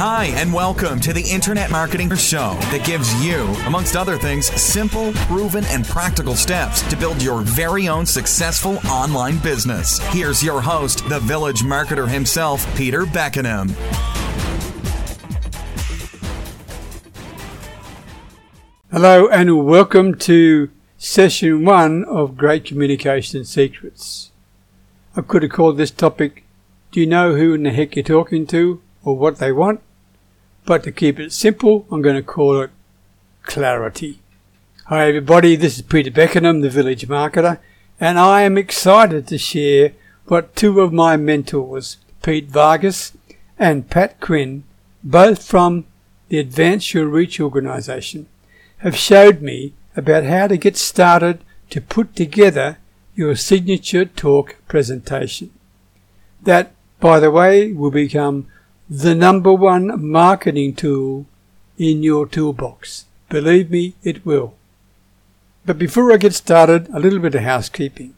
[0.00, 5.12] Hi, and welcome to the Internet Marketing Show that gives you, amongst other things, simple,
[5.26, 9.98] proven, and practical steps to build your very own successful online business.
[10.12, 13.70] Here's your host, the village marketer himself, Peter Beckenham.
[18.92, 24.30] Hello, and welcome to session one of Great Communication Secrets.
[25.16, 26.44] I could have called this topic,
[26.92, 29.80] Do you know who in the heck you're talking to or what they want?
[30.68, 32.70] But to keep it simple, I'm going to call it
[33.42, 34.18] clarity.
[34.88, 37.58] Hi everybody, this is Peter Beckenham, the Village Marketer,
[37.98, 39.92] and I am excited to share
[40.26, 43.14] what two of my mentors, Pete Vargas
[43.58, 44.64] and Pat Quinn,
[45.02, 45.86] both from
[46.28, 48.26] the Advance Your Reach organization,
[48.80, 51.40] have showed me about how to get started
[51.70, 52.76] to put together
[53.14, 55.50] your signature talk presentation.
[56.42, 58.48] That, by the way, will become
[58.90, 61.26] the number one marketing tool
[61.76, 63.04] in your toolbox.
[63.28, 64.54] Believe me, it will.
[65.66, 68.14] But before I get started, a little bit of housekeeping.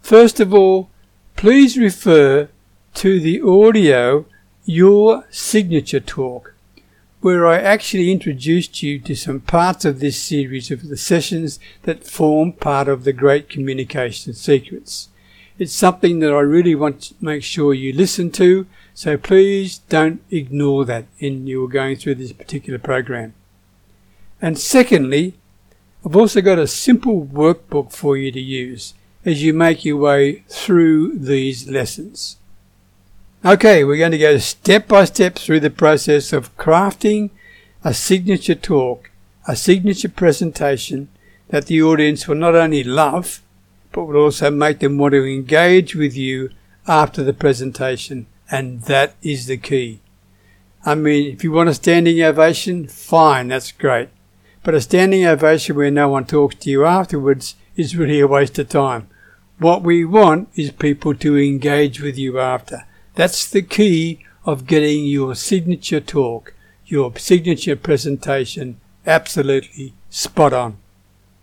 [0.00, 0.88] First of all,
[1.36, 2.48] please refer
[2.94, 4.24] to the audio
[4.64, 6.54] Your Signature Talk,
[7.20, 12.04] where I actually introduced you to some parts of this series of the sessions that
[12.04, 15.08] form part of the Great Communication Secrets.
[15.58, 18.66] It's something that I really want to make sure you listen to
[18.98, 23.32] so please don't ignore that in you're going through this particular program.
[24.42, 25.34] And secondly,
[26.04, 30.42] I've also got a simple workbook for you to use as you make your way
[30.48, 32.38] through these lessons.
[33.44, 37.30] Okay, we're going to go step by step through the process of crafting
[37.84, 39.12] a signature talk,
[39.46, 41.06] a signature presentation
[41.50, 43.42] that the audience will not only love,
[43.92, 46.50] but will also make them want to engage with you
[46.88, 50.00] after the presentation and that is the key.
[50.84, 54.08] I mean, if you want a standing ovation, fine, that's great.
[54.62, 58.58] But a standing ovation where no one talks to you afterwards is really a waste
[58.58, 59.08] of time.
[59.58, 62.86] What we want is people to engage with you after.
[63.14, 66.54] That's the key of getting your signature talk,
[66.86, 70.78] your signature presentation absolutely spot on.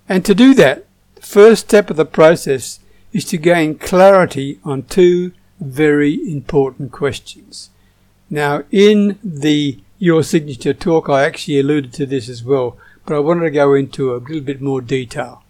[0.07, 0.85] And to do that,
[1.15, 2.79] the first step of the process
[3.11, 7.69] is to gain clarity on two very important questions.
[8.29, 13.19] Now, in the Your Signature talk, I actually alluded to this as well, but I
[13.19, 15.43] wanted to go into a little bit more detail.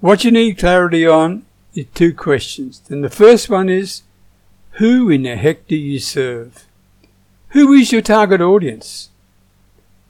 [0.00, 2.82] What you need clarity on is two questions.
[2.88, 4.02] And the first one is,
[4.72, 6.66] who in the heck do you serve?
[7.50, 9.10] Who is your target audience?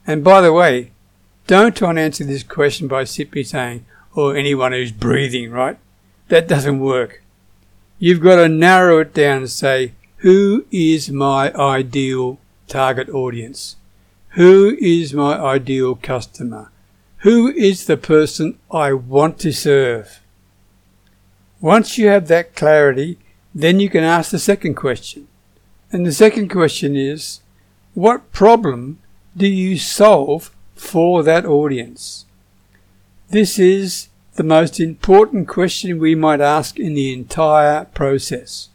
[0.06, 0.92] And by the way,
[1.46, 5.78] don't try and answer this question by simply saying, or anyone who's breathing, right?
[6.28, 7.22] That doesn't work.
[8.02, 13.76] You've got to narrow it down and say, who is my ideal target audience?
[14.30, 16.70] Who is my ideal customer?
[17.18, 20.20] Who is the person I want to serve?
[21.60, 23.18] Once you have that clarity,
[23.54, 25.28] then you can ask the second question.
[25.92, 27.40] And the second question is,
[27.92, 28.98] what problem
[29.36, 32.24] do you solve for that audience?
[33.28, 38.68] This is the most important question we might ask in the entire process.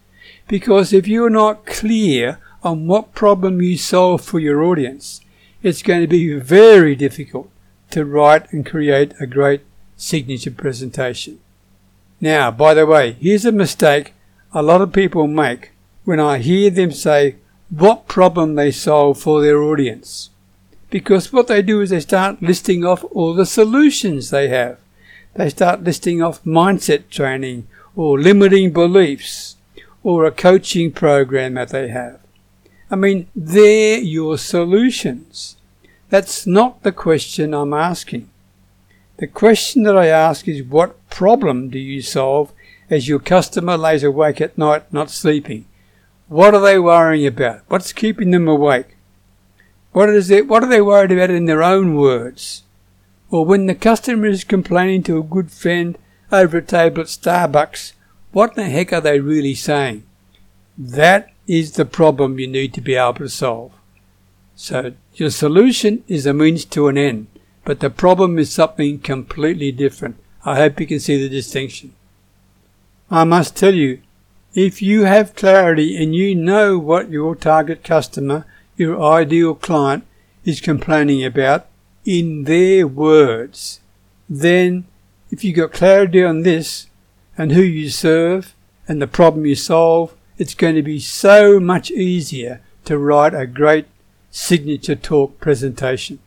[0.48, 5.22] Because if you're not clear on what problem you solve for your audience,
[5.64, 7.50] it's going to be very difficult
[7.92, 9.62] to write and create a great
[9.96, 11.40] signature presentation.
[12.20, 14.14] Now, by the way, here's a mistake
[14.54, 15.72] a lot of people make
[16.06, 17.36] when I hear them say
[17.70, 20.30] what problem they solve for their audience.
[20.90, 24.78] Because what they do is they start listing off all the solutions they have
[25.36, 29.58] they start listing off mindset training or limiting beliefs
[30.04, 32.20] or a coaching program that they have.
[32.90, 35.58] I mean, they're your solutions.
[36.10, 38.30] That's not the question I'm asking.
[39.18, 42.52] The question that I ask is what problem do you solve
[42.90, 45.66] as your customer lays awake at night not sleeping?
[46.28, 47.62] What are they worrying about?
[47.68, 48.98] What's keeping them awake?
[49.92, 52.65] What is it, what are they worried about in their own words?
[53.30, 55.98] Or when the customer is complaining to a good friend
[56.32, 57.94] over a table at Starbucks,
[58.32, 60.04] what the heck are they really saying?
[60.78, 63.72] That is the problem you need to be able to solve.
[64.56, 67.28] So your solution is a means to an end,
[67.64, 70.18] but the problem is something completely different.
[70.44, 71.94] I hope you can see the distinction.
[73.10, 74.02] I must tell you,
[74.54, 78.46] if you have clarity and you know what your target customer,
[78.78, 80.06] your ideal client,
[80.46, 81.68] is complaining about,
[82.06, 83.82] in their words,
[84.30, 84.86] then
[85.32, 86.88] if you got clarity on this
[87.38, 88.56] and who you serve
[88.88, 93.48] and the problem you solve, it's going to be so much easier to write a
[93.48, 93.88] great
[94.30, 96.20] signature talk presentation.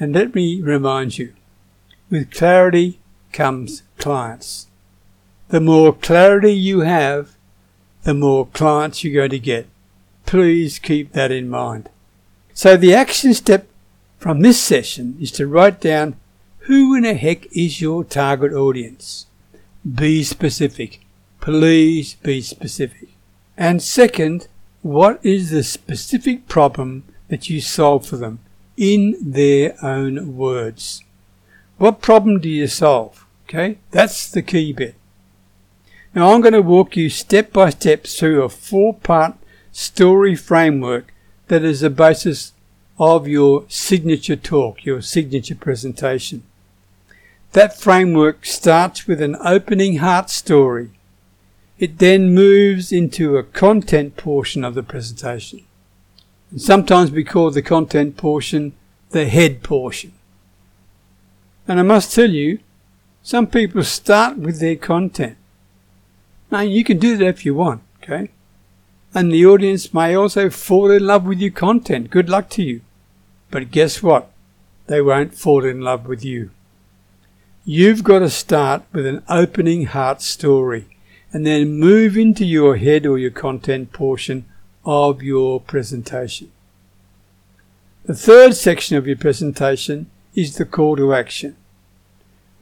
[0.00, 1.34] And let me remind you,
[2.10, 3.00] with clarity
[3.32, 4.68] comes clients.
[5.48, 7.36] The more clarity you have,
[8.04, 9.66] the more clients you're going to get.
[10.24, 11.88] Please keep that in mind.
[12.54, 13.68] So the action step
[14.18, 16.16] from this session is to write down
[16.60, 19.26] who in the heck is your target audience.
[19.94, 21.00] Be specific.
[21.40, 23.08] Please be specific.
[23.56, 24.48] And second,
[24.82, 28.40] what is the specific problem that you solve for them
[28.76, 31.02] in their own words?
[31.78, 33.24] What problem do you solve?
[33.48, 34.94] Okay, that's the key bit.
[36.14, 39.36] Now I'm going to walk you step by step through a four part
[39.72, 41.14] story framework
[41.46, 42.52] that is the basis
[42.98, 46.42] of your signature talk, your signature presentation.
[47.52, 50.90] That framework starts with an opening heart story.
[51.78, 55.64] It then moves into a content portion of the presentation.
[56.50, 58.72] And sometimes we call the content portion
[59.10, 60.12] the head portion.
[61.66, 62.58] And I must tell you,
[63.22, 65.36] some people start with their content.
[66.50, 68.30] Now you can do that if you want, okay?
[69.14, 72.10] And the audience may also fall in love with your content.
[72.10, 72.80] Good luck to you.
[73.50, 74.30] But guess what?
[74.86, 76.50] They won't fall in love with you.
[77.64, 80.86] You've got to start with an opening heart story
[81.32, 84.46] and then move into your head or your content portion
[84.84, 86.50] of your presentation.
[88.04, 91.56] The third section of your presentation is the call to action.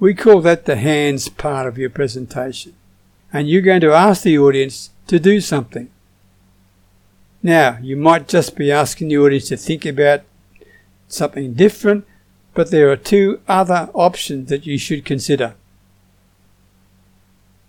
[0.00, 2.74] We call that the hands part of your presentation.
[3.32, 5.90] And you're going to ask the audience to do something.
[7.42, 10.22] Now, you might just be asking the audience to think about
[11.08, 12.06] something different,
[12.54, 15.54] but there are two other options that you should consider.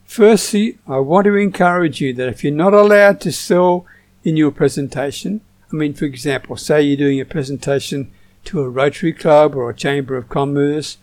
[0.05, 3.85] Firstly, I want to encourage you that if you're not allowed to sell
[4.23, 5.41] in your presentation,
[5.71, 8.09] I mean, for example, say you're doing a presentation
[8.45, 10.97] to a Rotary Club or a Chamber of Commerce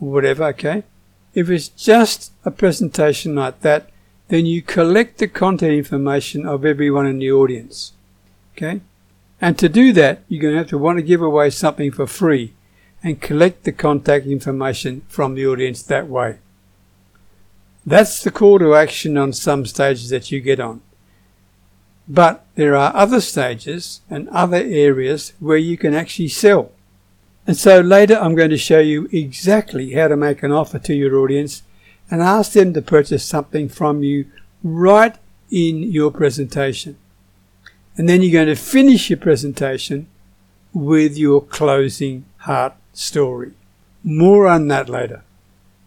[0.00, 0.84] or whatever, okay?
[1.34, 3.90] If it's just a presentation like that,
[4.28, 7.92] then you collect the content information of everyone in the audience,
[8.56, 8.80] okay?
[9.40, 12.06] And to do that, you're going to have to want to give away something for
[12.06, 12.54] free
[13.02, 16.38] and collect the contact information from the audience that way.
[17.84, 20.80] That's the call to action on some stages that you get on.
[22.08, 26.72] But there are other stages and other areas where you can actually sell.
[27.46, 30.94] And so later I'm going to show you exactly how to make an offer to
[30.94, 31.62] your audience
[32.10, 34.26] and ask them to purchase something from you
[34.62, 35.16] right
[35.50, 36.96] in your presentation.
[37.96, 40.08] And then you're going to finish your presentation
[40.72, 43.52] with your closing heart story.
[44.04, 45.22] More on that later.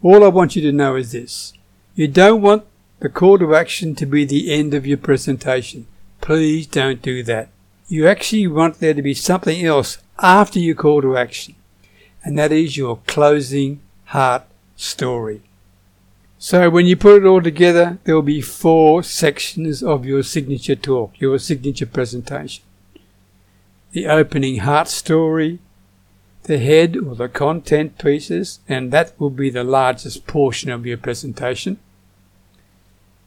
[0.02, 1.54] All I want you to know is this.
[1.94, 2.66] You don't want
[3.00, 5.88] the call to action to be the end of your presentation.
[6.22, 7.50] Please don't do that.
[7.88, 11.56] You actually want there to be something else after your call to action.
[12.24, 14.44] And that is your closing heart
[14.76, 15.42] story.
[16.42, 20.78] So when you put it all together, there will be four sections of your signature
[20.78, 22.64] talk, your signature presentation.
[23.92, 25.60] The opening heart story,
[26.44, 30.96] the head or the content pieces, and that will be the largest portion of your
[30.96, 31.78] presentation.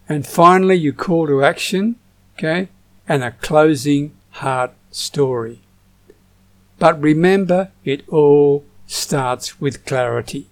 [0.08, 1.96] And finally, your call to action,
[2.38, 2.68] okay,
[3.06, 5.60] and a closing heart story.
[6.78, 10.46] But remember, it all starts with clarity.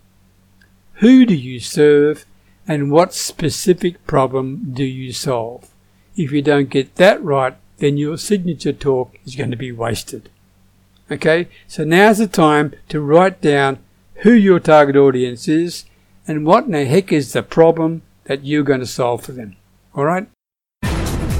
[0.96, 2.26] Who do you serve
[2.70, 5.70] and what specific problem do you solve?
[6.14, 10.30] If you don't get that right, then your signature talk is going to be wasted.
[11.10, 13.80] Okay, so now's the time to write down
[14.22, 15.84] who your target audience is
[16.28, 19.56] and what in the heck is the problem that you're going to solve for them.
[19.96, 20.28] All right?